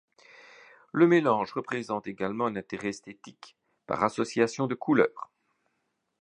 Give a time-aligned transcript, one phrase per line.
[0.93, 3.55] Le mélange présente également un intérêt esthétique,
[3.85, 5.29] par association de couleurs.